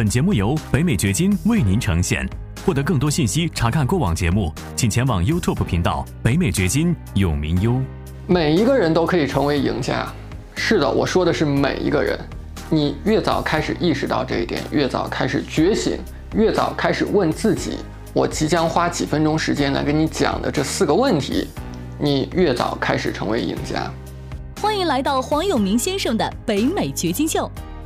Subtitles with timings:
[0.00, 2.26] 本节目由北美掘金为您呈现。
[2.64, 7.78] 获得更多信息，查看过往节目，请前往 YouTube 频道“北美掘金”永明优。
[8.26, 10.10] 每一个人都可以成为赢家。
[10.56, 12.18] 是的，我说的是每一个人。
[12.70, 15.98] 你越早开始意识到这一点，越早开始觉醒，
[16.34, 17.76] 越早开始问自己：
[18.14, 21.46] 我即将花几分钟时间来跟你讲的这四个问题，
[21.98, 23.92] 你越早开始成为赢家。
[24.62, 27.50] 欢迎来到黄永明先生的北美掘金秀。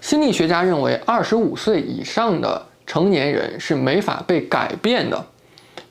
[0.00, 5.26] 心理学家认为，二十五岁以上的成年人是没法被改变的。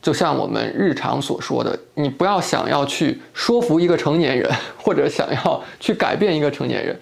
[0.00, 4.48] 就像我们日常所说的，你不要想要去说服一个成年人，
[4.80, 6.96] 或者想要去改变一个成年人。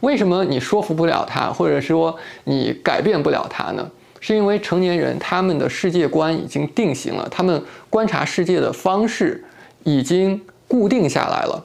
[0.00, 3.90] 为什么你说服不了他，或者说你改变不了他呢？
[4.20, 9.44] 是因为成年人他们的世界观已经定型了，他们观察世界的方式
[9.84, 11.62] 已经固定下来了。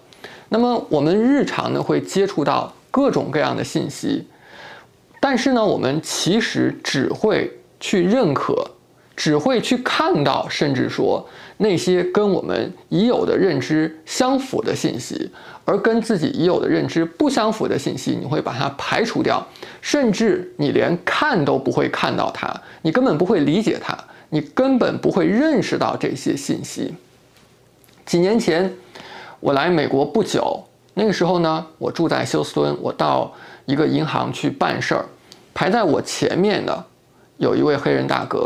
[0.49, 4.27] 那么我们日常呢，会接触到各种各样的信息。
[5.23, 8.55] 但是呢，我们其实只会去认可，
[9.15, 11.23] 只会去看到，甚至说
[11.57, 15.29] 那些跟我们已有的认知相符的信息，
[15.63, 19.45] 而跟自己已有的认知不相符的信息，你会把它排除掉，
[19.79, 23.95] 甚至你连看都不会看到它，你根本不会理解它，
[24.29, 26.91] 你根本不会认识到这些信息。
[28.07, 28.73] 几年前，
[29.39, 30.63] 我来美国不久，
[30.95, 33.31] 那个时候呢，我住在休斯敦，我到。
[33.71, 35.05] 一个银行去办事儿，
[35.53, 36.85] 排在我前面的
[37.37, 38.45] 有一位黑人大哥，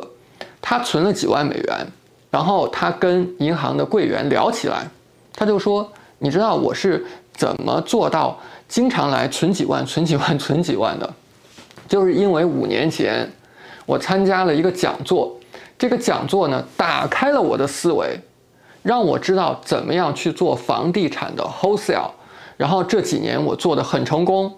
[0.61, 1.87] 他存了几万美元，
[2.29, 4.87] 然后他跟银行的柜员聊起来，
[5.33, 11.11] 他就说：“你知道我是怎么做到经常来存几万、存几万、 存几万的？
[11.87, 13.27] 就是因为五年前
[13.87, 15.35] 我参加了一个讲座，
[15.75, 18.15] 这个讲座呢打开了我的思维，
[18.83, 22.11] 让我知道怎么样去做房地产的 wholesale，
[22.57, 24.55] 然后这几年我做的很成功。”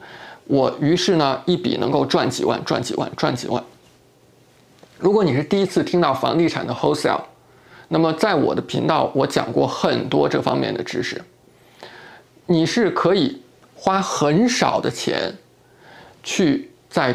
[0.48, 3.62] 我于是呢，一笔能够赚几万，赚几万，赚几万。
[4.98, 7.22] 如果你是第一次听到房地产的 wholesale，
[7.90, 11.22] 那么在我的频道我讲过很多这方面的知识。
[12.46, 13.42] 你是可以
[13.76, 15.34] 花很少的钱，
[16.24, 17.14] 去在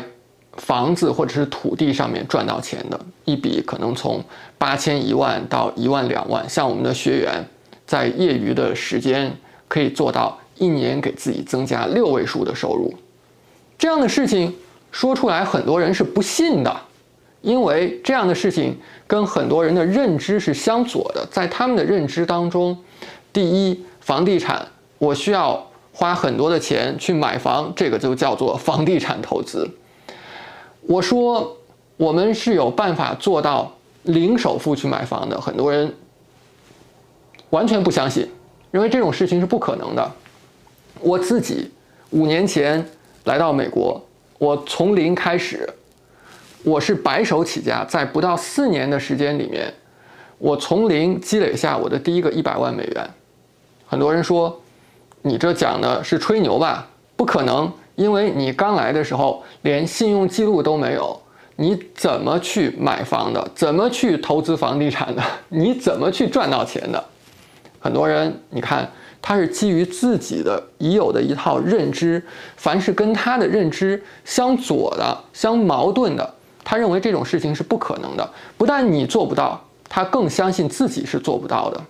[0.59, 4.23] 房子或者是土地上面赚到钱的，一笔可能从
[4.59, 6.47] 八千一万到一万两万。
[6.49, 7.43] 像我们的学员，
[7.87, 9.35] 在业余的时间
[9.69, 12.93] 可以做到一年给自己增加六位数的收入。
[13.83, 14.55] 这样的事情
[14.93, 16.73] 说出来，很多人是不信的，
[17.41, 18.79] 因为这样的事情
[19.09, 21.27] 跟很多人的认知是相左的。
[21.33, 22.79] 在他们的认知当中，
[23.33, 24.65] 第一，房地产
[24.99, 29.69] 我需要花很多的钱去买房，这个就叫做房地产投资。
[30.83, 31.57] 我说
[31.97, 33.69] 我们是有办法做到
[34.05, 35.93] 零首付去买房的，很多人
[37.51, 38.31] 完全不相信，
[38.71, 40.13] 认为这种事情是不可能的。
[41.01, 41.69] 我自己
[42.11, 42.89] 五年前。
[43.25, 44.05] 来到美国，
[44.39, 45.69] 我从零开始，
[46.65, 49.73] 我是白手起家，在不到四年的时间里面，
[50.39, 53.09] 我从零积累下我的第一个一百万美元。
[53.87, 54.61] 很多人说，
[55.23, 56.89] 你这讲的是吹牛吧？
[57.15, 61.17] 不可能，因为你刚来的时候连信用记录都没有，
[61.55, 63.51] 你怎么去买房的？
[63.55, 65.23] 怎么去投资房地产的？
[65.49, 67.05] 你怎么去赚到钱的？
[67.79, 68.91] 很多人，你看。
[69.25, 72.21] 他是基于自己的已有的一套认知，
[72.57, 76.35] 凡是跟他的认知相左的、相矛盾的，
[76.65, 78.29] 他认为这种事情是不可能的。
[78.59, 81.81] 不但你做不到，他更相信自己是做不到的。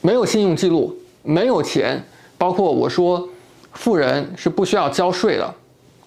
[0.00, 2.00] 没有信用记录，没有钱，
[2.38, 3.28] 包括我说，
[3.72, 5.52] 富人是不需要交税的，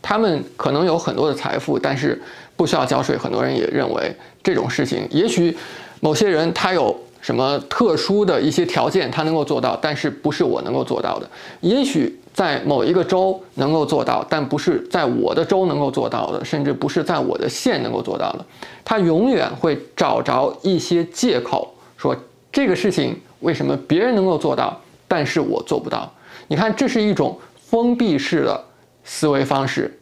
[0.02, 2.22] 他们可能有很多的财富，但是
[2.56, 3.18] 不需要交税。
[3.18, 5.58] 很多人也认为这种事情，也许
[6.00, 6.98] 某些人他有。
[7.28, 11.30] 什么特殊的一些条件，他能够做到，但是不是我能够做到的。
[11.60, 18.46] 也许在某一个州能够做到，但不是在我的州能够做到的，甚至不是在我的县能够做到的。
[18.86, 22.16] 他永远会找着一些借口，说
[22.50, 26.10] 这个事情为什么别人能够做到，但是我做不到。
[26.48, 28.64] 你看，这是一种封闭式的
[29.04, 30.00] 思维方式。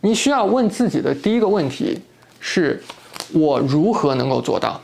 [0.00, 1.96] 你需要问自己的第一个问题
[2.40, 2.82] 是：
[3.32, 4.80] 我如何能够做到？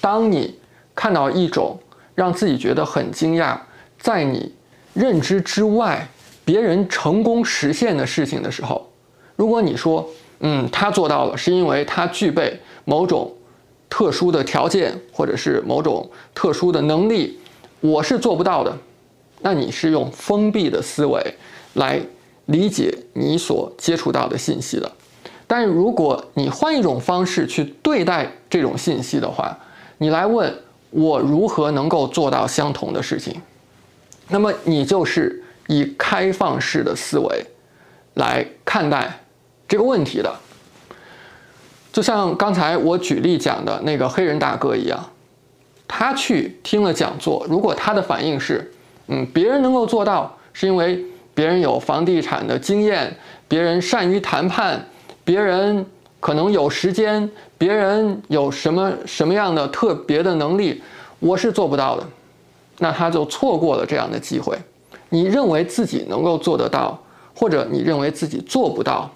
[0.00, 0.54] 当你
[0.94, 1.78] 看到一种
[2.14, 3.58] 让自己觉得很惊讶，
[3.98, 4.54] 在你
[4.94, 6.06] 认知之外，
[6.44, 8.90] 别人成功实现的事情的时候，
[9.36, 10.08] 如果你说
[10.40, 13.30] 嗯，他做到了，是因为他具备某种
[13.88, 17.38] 特殊的条件，或者是某种特殊的能力，
[17.80, 18.76] 我是做不到的。
[19.42, 21.22] 那你是用封闭的思维
[21.74, 22.00] 来
[22.46, 24.90] 理解你所接触到的信息的。
[25.46, 29.58] 但如果你换一种方式去对待这种信息的话，
[29.98, 30.54] 你来问
[30.90, 33.40] 我如何能够做到相同的事情，
[34.28, 37.46] 那么你就是以开放式的思维
[38.14, 39.20] 来看待
[39.66, 40.34] 这个问题的。
[41.92, 45.04] 就像刚才我举例讲的那个黑人大哥一样，
[45.88, 48.72] 他去听了讲座，如果他的反应是，
[49.08, 51.04] 嗯，别人能够做到，是因为
[51.34, 53.16] 别人有房地产的经验，
[53.48, 54.84] 别人善于谈判。
[55.22, 55.86] 别人
[56.20, 60.82] 可能有时间，别人有什么什么样的特别的能力，
[61.18, 62.06] 我是做不到的，
[62.78, 64.56] 那他就错过了这样的机会。
[65.08, 67.02] 你认为自己能够做得到，
[67.34, 69.10] 或者你认为自己做不到，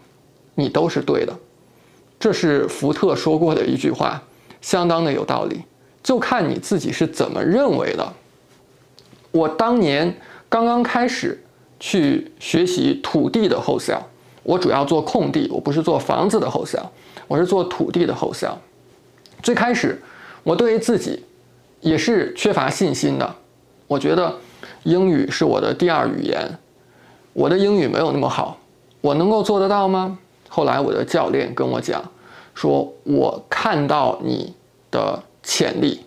[0.54, 1.32] 你都是对的。
[2.18, 4.22] 这是福特说过的一句话，
[4.62, 5.60] 相当的有道理。
[6.02, 8.12] 就看你自己是怎么认为的。
[9.30, 10.14] 我当年
[10.48, 11.42] 刚刚开始
[11.78, 14.02] 去学习土地的 wholesale。
[14.44, 16.86] 我主要做空地，我不是做房子的 wholesale，
[17.26, 18.54] 我是做土地的 wholesale。
[19.42, 20.00] 最开始，
[20.42, 21.24] 我对于自己
[21.80, 23.34] 也是缺乏信心的。
[23.86, 24.34] 我觉得
[24.84, 26.46] 英语是我的第二语言，
[27.32, 28.58] 我的英语没有那么好，
[29.00, 30.18] 我能够做得到吗？
[30.48, 32.02] 后来我的教练跟我讲，
[32.54, 34.54] 说我看到你
[34.90, 36.00] 的潜力，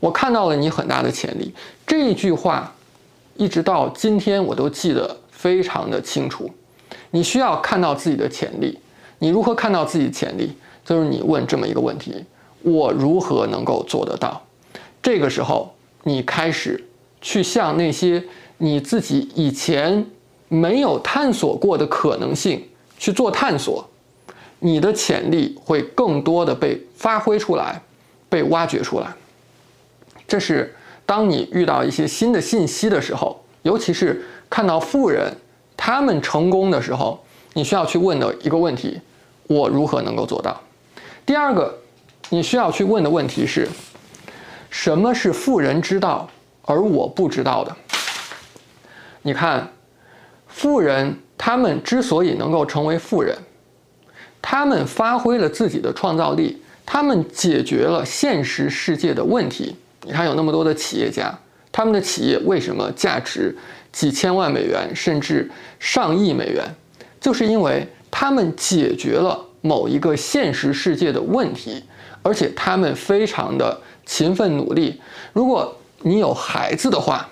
[0.00, 1.52] 我看到了你很大的潜力。
[1.86, 2.72] 这一句话，
[3.36, 6.50] 一直到今天我都记得非常的清楚。
[7.10, 8.78] 你需要看到自己的潜力，
[9.18, 10.52] 你如何看到自己潜力？
[10.84, 12.24] 就是你问这么一个问题：
[12.62, 14.42] 我如何能够做得到？
[15.02, 15.74] 这个时候，
[16.04, 16.82] 你开始
[17.20, 18.22] 去向那些
[18.56, 20.06] 你自己以前
[20.48, 22.66] 没有探索过的可能性
[22.98, 23.86] 去做探索，
[24.60, 27.82] 你的潜力会更多的被发挥出来，
[28.28, 29.06] 被挖掘出来。
[30.26, 30.74] 这是
[31.04, 35.30] 当你遇到一些新的信息的时候，尤其是看到富人。
[35.88, 37.18] 他们成功的时候，
[37.54, 39.00] 你需要去问的一个问题：
[39.44, 40.60] 我如何能够做到？
[41.24, 41.74] 第二个，
[42.28, 43.66] 你需要去问的问题是：
[44.68, 46.28] 什么是富人知道
[46.66, 47.74] 而我不知道的？
[49.22, 49.66] 你看，
[50.46, 53.34] 富人他们之所以能够成为富人，
[54.42, 59.74] 他们发挥了自己的创造力，他们解决了现实世界的问题。
[60.02, 61.34] 你看，有那么多的企业家，
[61.72, 63.56] 他们的企业为什么价值？
[63.92, 66.64] 几千万美元，甚至上亿美元，
[67.20, 71.82] 就是因为他们解决了某一个现实世界的问题，
[72.22, 75.00] 而且他们非常的勤奋努力。
[75.32, 77.28] 如果你有孩子的话，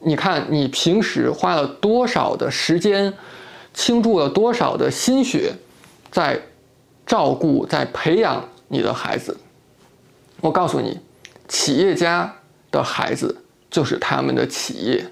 [0.00, 3.12] 你看你平时花了多少的时间，
[3.74, 5.52] 倾注了多少的心血，
[6.10, 6.40] 在
[7.04, 9.36] 照顾、在培养你的孩子。
[10.40, 10.98] 我告诉你，
[11.48, 12.32] 企业家
[12.70, 13.36] 的孩子
[13.70, 15.04] 就是他们的企业。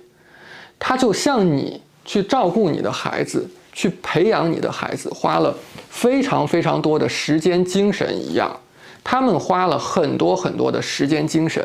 [0.79, 5.57] 他就像你去照顾你的孩子，去培养你的孩子，花了
[5.89, 8.55] 非常非常多的时间精神一样。
[9.03, 11.63] 他们花了很多很多的时间精神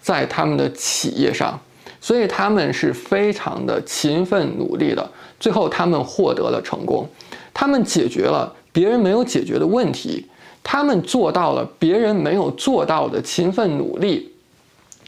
[0.00, 1.58] 在他们的企业上，
[2.00, 5.10] 所以他们是非常的勤奋努力的。
[5.40, 7.08] 最后，他们获得了成功，
[7.52, 10.26] 他们解决了别人没有解决的问题，
[10.62, 14.32] 他们做到了别人没有做到的勤奋努力。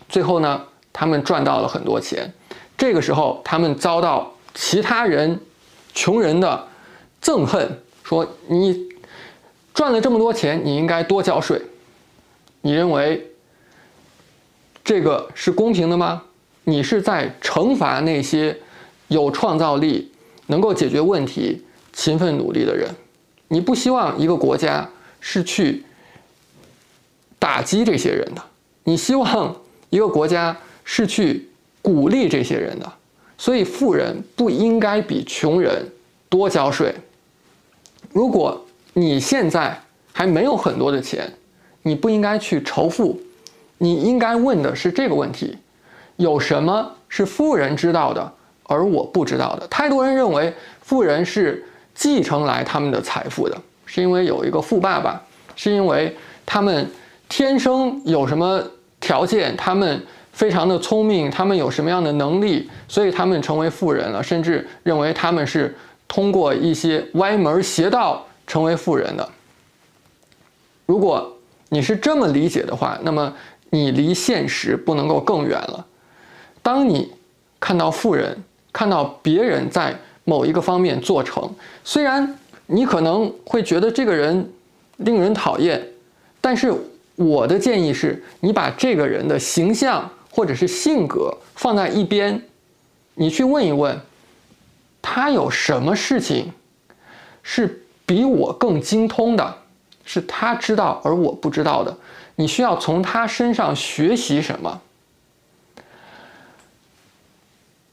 [0.09, 0.61] 最后呢，
[0.93, 2.33] 他们赚到了很多钱。
[2.81, 5.39] 这个时候，他们遭到其他人、
[5.93, 6.67] 穷人的
[7.23, 8.89] 憎恨，说你
[9.75, 11.61] 赚了这么多钱，你应该多交税。
[12.63, 13.31] 你认为
[14.83, 16.23] 这个是公平的吗？
[16.65, 18.57] 你是在惩罚那些
[19.09, 20.11] 有创造力、
[20.47, 22.89] 能够解决问题、勤奋努力的人。
[23.49, 24.89] 你不希望一个国家
[25.21, 25.85] 是去
[27.39, 28.43] 打击这些人的，
[28.85, 29.55] 你希望
[29.91, 31.47] 一个国家是去。
[31.93, 32.93] 鼓励这些人的，
[33.37, 35.85] 所以富人不应该比穷人
[36.29, 36.95] 多交税。
[38.13, 39.77] 如果你现在
[40.13, 41.29] 还没有很多的钱，
[41.83, 43.21] 你不应该去仇富，
[43.79, 45.59] 你应该问的是这个问题：
[46.15, 48.33] 有什么是富人知道的，
[48.63, 49.67] 而我不知道的？
[49.67, 55.21] 太多人认为富人是继承来他们的财富的，是因为有一个富爸爸，
[55.57, 56.17] 是因为
[56.47, 56.89] 他们
[57.29, 58.63] 天生有什么
[59.01, 60.01] 条件，他们。
[60.33, 65.77] 非常的聪明，他们有什么样的能力，所以他们成为富人了，甚至认为他们是
[66.09, 69.29] 通过一些歪门邪道成为富人的。
[70.87, 71.37] 如果
[71.69, 73.33] 你是这么理解的话，那么
[73.71, 75.87] 你离现实不能够更远了。
[76.63, 77.13] 当你
[77.59, 78.37] 看到富人，
[78.73, 79.95] 看到别人在
[80.25, 81.49] 某一个方面做成，
[81.85, 84.53] 虽然你可能会觉得这个人
[84.97, 85.81] 令人讨厌，
[86.41, 86.73] 但是
[87.17, 92.43] 我的建议是，你把这个人的形象或者是性格放在一边，
[93.15, 94.01] 你去问一问，
[95.03, 96.53] 他有什么事情
[97.43, 99.57] 是比我更精通的，
[100.05, 101.97] 是他知道而我不知道的，
[102.37, 104.81] 你需要从他身上学习什么，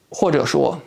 [0.09, 0.79] 或者说。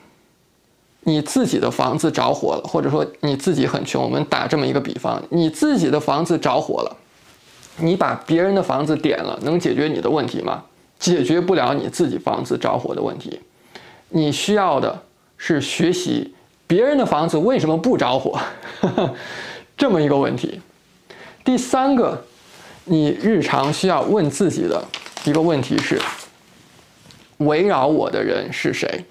[1.02, 6.96] 你自己的房子着火了，或者说你自己很穷，我们打这么一个比方，你自己的房子着火了，
[7.78, 10.62] 你把别人的房子点了，能解决你的问题吗？
[11.00, 13.40] 解决不了你自己房子着火的问题。
[14.10, 15.02] 你需要的
[15.36, 16.32] 是学习
[16.66, 18.38] 别人的房子为什么不着火，
[19.76, 20.60] 这么一个问题。
[21.42, 22.22] 第三个，
[22.84, 24.84] 你日常需要问自己的
[25.24, 25.98] 一个问题是：
[27.38, 29.04] 围绕我的人是谁？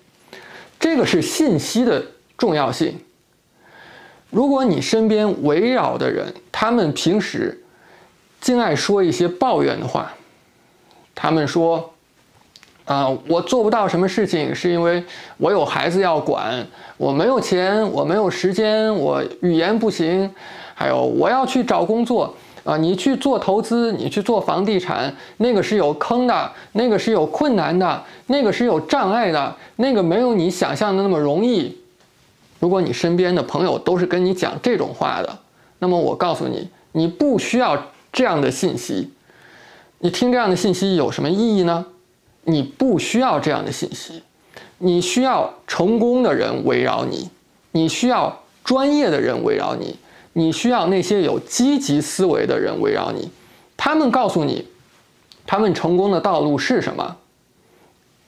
[0.79, 2.05] 这个是信息的
[2.38, 2.98] 重要性。
[4.29, 7.63] 如果你身边围绕的人，他们平时
[8.39, 10.13] 净爱说一些抱怨的话，
[11.22, 11.94] 他们说
[12.86, 15.04] ：“啊，我做不到什么事情，是因为
[15.36, 20.34] 我有孩子要管，我没有钱，我没有时间，我语言不行，
[20.74, 22.34] 还有我要去找工作。”
[22.64, 31.76] 啊，你去做投资，你去做房地产，那个是有坑的，那个是有困难的，那个是有障碍的，那个没有你想象的那么容易。
[32.60, 35.40] 如果你身边的朋友都是跟你讲这种话的，
[35.80, 39.10] 那么我告诉你，你不需要这样的信息。
[40.00, 41.86] 你听这样的信息有什么意义呢？
[42.44, 44.24] 你不需要这样的信息，
[44.77, 47.29] 你需要成功的人围绕你，
[47.72, 49.96] 你需要专业的人围绕你。
[50.34, 53.29] 你需要那些有积极思维的人围绕你，
[53.75, 54.65] 他们告诉你，
[55.46, 57.18] 他们成功的道路是什么？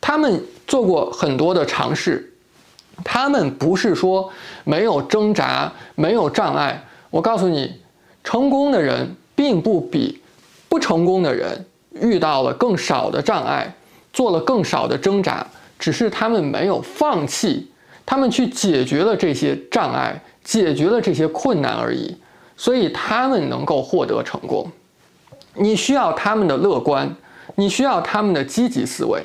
[0.01, 2.33] 他们做过很多的尝试，
[3.03, 4.29] 他们不是说
[4.65, 6.83] 没有挣扎、没有障碍。
[7.11, 7.71] 我告诉你，
[8.23, 10.20] 成功的人并不比
[10.71, 13.75] 不成功的人遇到了更少的障碍，
[14.13, 15.45] 做了更少的挣扎，
[15.77, 17.69] 只是他们没有放弃，
[18.05, 20.17] 他们去解决了这些障碍。
[20.43, 22.17] 解决了这些困难而已，
[22.57, 24.67] 所以他们能够获得成功。
[25.53, 27.15] 你需要他们的乐观，
[27.53, 29.21] 你需要他们的积极思维，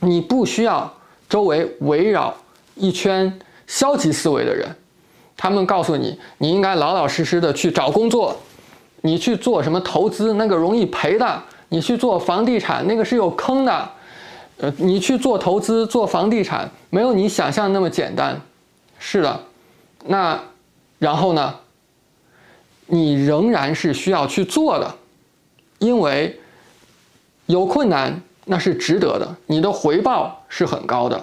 [0.00, 0.92] 你不需要
[1.30, 2.34] 周围围绕
[2.74, 4.68] 一圈消极思维的人。
[5.34, 8.36] 他们告诉你，你应该老老实实的去找工作，
[9.02, 11.26] 你去做什么投资，那个容易赔的；
[11.68, 13.90] 你去做房地产，那个是有坑的。
[14.58, 18.40] 呃，你去做投资、做房地产，没有你想象那么简单。
[18.98, 19.40] 是的。
[20.06, 20.40] 那，
[20.98, 21.54] 然后呢？
[22.90, 24.94] 你仍然是需要去做的，
[25.78, 26.40] 因为
[27.44, 31.22] 有困难那是值得的，你的回报是很高的。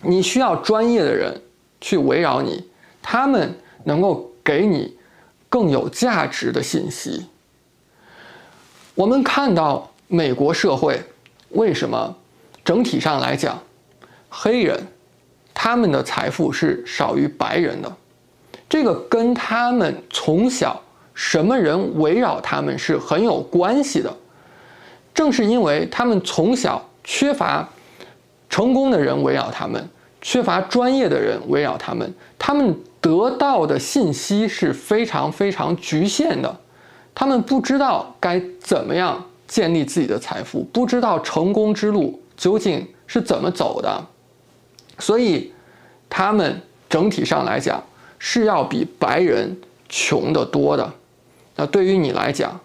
[0.00, 1.38] 你需要专业的人
[1.78, 2.66] 去围绕你，
[3.02, 3.54] 他们
[3.84, 4.95] 能够给你
[5.56, 7.24] 更有价值的信息。
[8.94, 11.00] 我们看到美国社会
[11.48, 12.14] 为什么
[12.62, 13.58] 整体上来讲，
[14.28, 14.78] 黑人。
[15.54, 17.90] 他们的财富是少于白人的，
[18.68, 20.78] 这个跟他们从小
[21.14, 24.14] 什么人围绕他们是很有关系的。
[25.14, 27.66] 正是因为他们从小缺乏
[28.50, 29.88] 成功的人围绕他们，
[30.20, 36.56] 缺乏专业的人围绕他们，他们得到的信息是非常非常局限的。
[37.14, 44.04] 他们不知道该怎么样建立自己的财富，不知道成功之路究竟是怎么走的。
[44.98, 45.52] 所以，
[46.08, 47.82] 他们整体上来讲
[48.18, 49.56] 是要比白人
[49.88, 50.92] 穷得多的。
[51.54, 52.58] 那对于你来讲，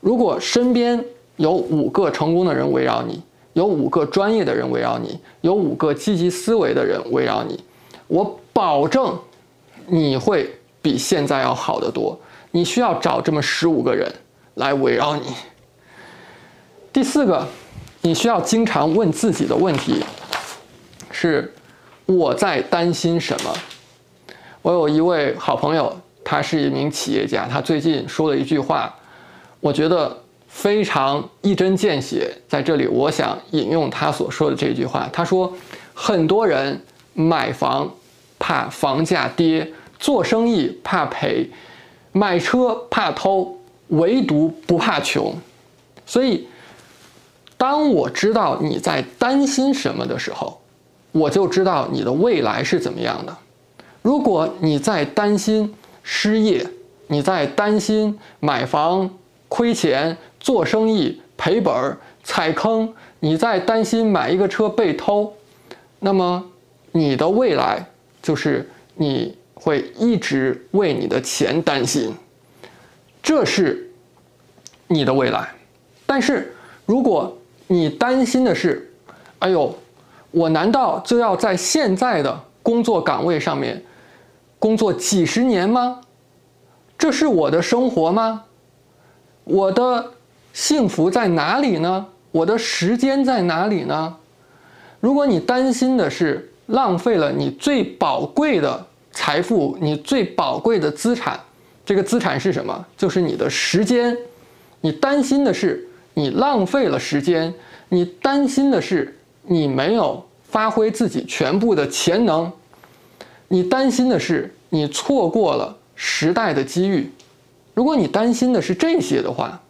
[0.00, 1.02] 如果身边
[1.36, 3.22] 有五个成功的人围绕你，
[3.54, 7.62] 有五个专业的人围绕你，有五个积极思维的人围绕你，
[8.08, 9.18] 我保证
[9.86, 10.50] 你会
[10.80, 12.18] 比现在要好得多。
[12.50, 14.10] 你需要找这么十五个人
[14.54, 15.22] 来围绕你。
[16.92, 17.46] 第四个，
[18.02, 20.04] 你需要经常问自己的问题。
[21.10, 21.52] 是
[22.06, 23.52] 我在担心什么？
[24.62, 28.94] 我有一位好朋友，他是一名企业家，他最近说了一句话，
[29.60, 30.16] 我觉得
[30.48, 32.30] 非常一针见血。
[32.48, 35.08] 在这里，我想引用他所说的这句话。
[35.12, 35.52] 他说
[35.92, 36.80] ：“很多人
[37.12, 37.90] 买房
[38.44, 39.66] 怕房价跌，
[39.98, 41.48] 做生意怕赔，
[42.12, 43.56] 买车怕偷，
[43.88, 45.34] 唯独不怕穷。”
[46.04, 46.46] 所以，
[47.56, 50.60] 当我知道你在担心什么的时候，
[51.12, 53.34] 我就知道你的未来是怎么样的。
[54.02, 56.66] 如果你在担心失业，
[57.06, 59.08] 你在担心买房
[59.48, 65.32] 亏钱、做生意赔本儿、踩坑，你在担心买一个车被偷，
[66.00, 66.44] 那么
[66.92, 67.86] 你的未来
[68.24, 72.10] 就是你会一直为你的钱担心，
[73.22, 73.90] 这是
[74.88, 75.46] 你的未来。
[76.06, 78.90] 但是如果你担心的是，
[79.40, 79.78] 哎呦，
[80.30, 83.82] 我难道就要在现在的工作岗位上面
[84.58, 86.00] 工作几十年吗？
[86.96, 88.44] 这是我的生活吗？
[89.44, 90.12] 我的
[90.54, 92.06] 幸福在哪里呢？
[92.30, 94.16] 我的时间在哪里呢？
[95.00, 101.38] 如果你担心的是浪费了你最宝贵的财富，你最宝贵的资产，
[101.84, 102.86] 这个资产是什么？
[102.96, 104.16] 就是你的时间。
[104.80, 107.52] 你担心的是你浪费了时间，
[107.88, 112.52] 你担心的是你没有发挥自己全部的潜能，
[113.48, 117.10] 你担心的是你错过了时代的机遇。
[117.72, 119.60] 如果你担心的是这些的话，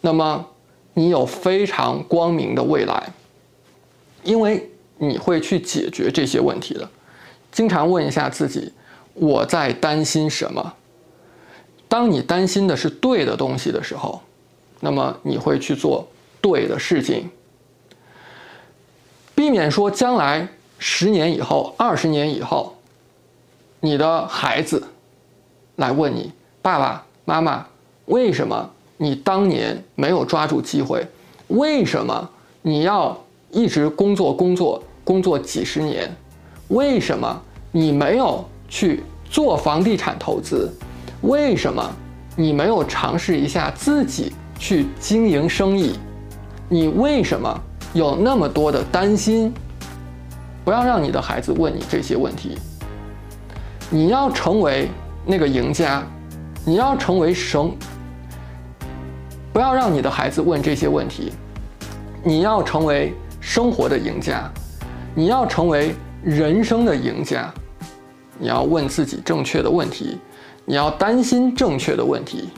[0.00, 0.46] 那么
[0.94, 3.12] 你有非常光明的未来，
[4.22, 4.69] 因为
[5.00, 6.88] 你会去解决这些问题的。
[7.50, 8.72] 经常问一下自己：
[9.14, 10.74] 我在担心什么？
[11.88, 14.20] 当你担心的是对的东西的时候，
[14.80, 16.06] 那么你会去做
[16.40, 17.30] 对的事情，
[19.34, 20.46] 避免说将来
[20.78, 22.76] 十年以后、二十年以后，
[23.80, 24.86] 你的孩子
[25.76, 26.30] 来问你
[26.62, 27.64] ：“爸爸。”妈妈，
[28.06, 31.06] 为什么你当年没有抓住机会？
[31.46, 32.28] 为什么
[32.62, 33.16] 你要
[33.52, 36.08] 一直工作工作工作几十年？
[36.68, 40.72] 为什么你没有去做房地产投资？
[41.22, 41.84] 为什么
[42.36, 45.98] 你没有尝试一下自己去经营生意？
[46.68, 47.60] 你为什么
[47.92, 49.52] 有那么多的担心？
[50.64, 52.56] 不要让你的孩子问你这些问题。
[53.90, 54.88] 你要成为
[55.26, 56.04] 那个赢家。
[56.64, 57.74] 你要成为生，
[59.52, 61.32] 不要让你的孩子问这些问题。
[62.22, 64.48] 你要成为生活的赢家，
[65.14, 67.52] 你要成为人生的赢家。
[68.38, 70.16] 你要问自己正确的问题，
[70.64, 72.48] 你要担心正确的问题。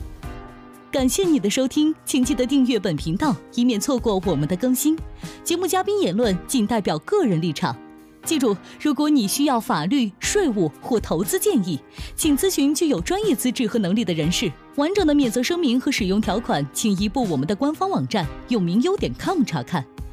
[0.90, 4.97] 感谢你的收听，请记得订阅本频道，以免错过我们的更新。
[5.43, 7.75] 节目嘉宾言论仅代表个人立场。
[8.25, 11.80] 记住，如果你需要法律、税务或投资建议，
[12.15, 14.52] 请咨询具有专业资质和能力的人士。
[14.76, 19.84] 完整的免责声明和使用条款，请移步我们的官方网站永明优点 com 查看。